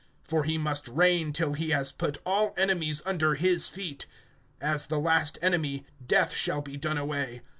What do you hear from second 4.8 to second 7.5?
the last enemy, Death shall be done away.